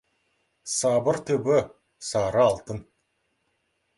[0.75, 1.59] Сабыр түбі—
[2.09, 2.83] сары алтын.